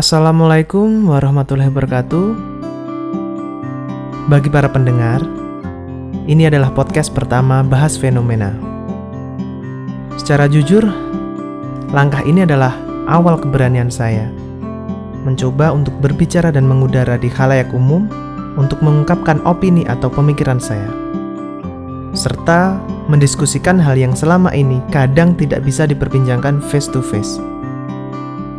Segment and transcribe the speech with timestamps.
[0.00, 2.26] Assalamualaikum warahmatullahi wabarakatuh.
[4.32, 5.20] Bagi para pendengar,
[6.24, 8.56] ini adalah podcast pertama Bahas Fenomena.
[10.16, 10.88] Secara jujur,
[11.92, 12.80] langkah ini adalah
[13.12, 14.32] awal keberanian saya
[15.28, 18.08] mencoba untuk berbicara dan mengudara di khalayak umum
[18.56, 20.88] untuk mengungkapkan opini atau pemikiran saya
[22.16, 22.80] serta
[23.12, 27.36] mendiskusikan hal yang selama ini kadang tidak bisa diperbincangkan face to face.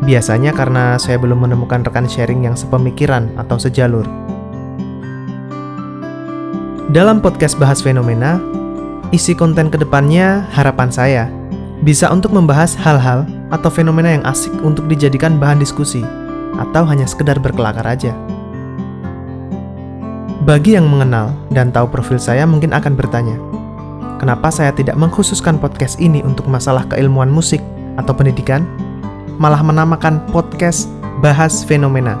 [0.00, 4.08] Biasanya karena saya belum menemukan rekan sharing yang sepemikiran atau sejalur.
[6.88, 8.40] Dalam podcast Bahas Fenomena,
[9.12, 11.28] isi konten ke depannya harapan saya
[11.84, 16.00] bisa untuk membahas hal-hal atau fenomena yang asik untuk dijadikan bahan diskusi,
[16.56, 18.16] atau hanya sekedar berkelakar aja.
[20.48, 23.36] Bagi yang mengenal dan tahu profil saya mungkin akan bertanya,
[24.16, 27.60] kenapa saya tidak mengkhususkan podcast ini untuk masalah keilmuan musik
[28.00, 28.64] atau pendidikan?
[29.40, 30.92] Malah menamakan podcast
[31.24, 32.20] Bahas Fenomena.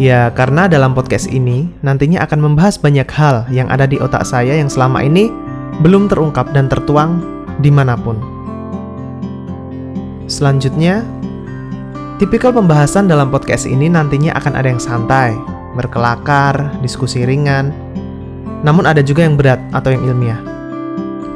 [0.00, 4.56] Ya, karena dalam podcast ini nantinya akan membahas banyak hal yang ada di otak saya
[4.56, 5.28] yang selama ini
[5.84, 7.20] belum terungkap dan tertuang
[7.60, 8.16] di mana pun.
[10.24, 11.04] Selanjutnya,
[12.16, 15.36] tipikal pembahasan dalam podcast ini nantinya akan ada yang santai,
[15.76, 17.70] berkelakar, diskusi ringan,
[18.64, 20.40] namun ada juga yang berat atau yang ilmiah.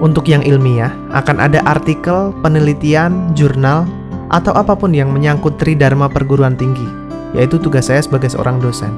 [0.00, 3.84] Untuk yang ilmiah, akan ada artikel, penelitian, jurnal,
[4.28, 6.84] atau apa pun yang menyangkut tridharma perguruan tinggi,
[7.32, 8.92] yaitu tugas saya sebagai seorang dosen.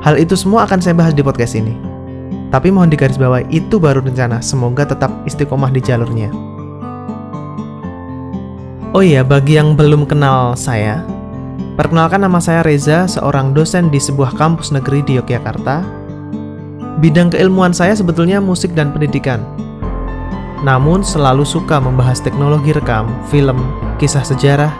[0.00, 1.76] Hal itu semua akan saya bahas di podcast ini.
[2.50, 6.32] Tapi mohon digarisbawahi itu baru rencana, semoga tetap istiqomah di jalurnya.
[8.90, 11.06] Oh iya, bagi yang belum kenal saya,
[11.78, 15.86] perkenalkan nama saya Reza, seorang dosen di sebuah kampus negeri di Yogyakarta.
[16.98, 19.46] Bidang keilmuan saya sebetulnya musik dan pendidikan,
[20.66, 23.62] namun selalu suka membahas teknologi rekam, film,
[24.00, 24.72] kisah sejarah,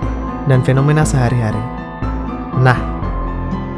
[0.49, 1.61] dan fenomena sehari-hari.
[2.59, 2.81] Nah,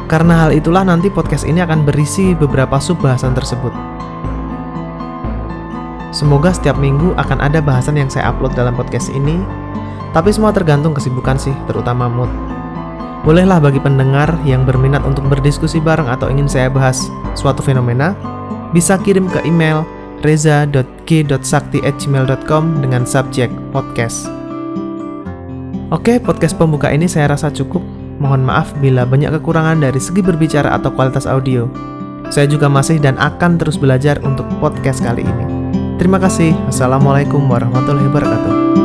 [0.07, 3.75] karena hal itulah nanti podcast ini akan berisi beberapa sub bahasan tersebut.
[6.13, 9.41] Semoga setiap minggu akan ada bahasan yang saya upload dalam podcast ini,
[10.13, 12.29] tapi semua tergantung kesibukan sih, terutama mood.
[13.25, 18.13] Bolehlah bagi pendengar yang berminat untuk berdiskusi bareng atau ingin saya bahas suatu fenomena,
[18.77, 19.87] bisa kirim ke email
[20.21, 24.42] reza.k.sakti@gmail.com dengan subjek podcast.
[25.93, 27.85] Oke, podcast pembuka ini saya rasa cukup.
[28.17, 31.69] Mohon maaf bila banyak kekurangan dari segi berbicara atau kualitas audio.
[32.33, 35.45] Saya juga masih dan akan terus belajar untuk podcast kali ini.
[36.01, 36.57] Terima kasih.
[36.65, 38.82] Wassalamualaikum warahmatullahi wabarakatuh.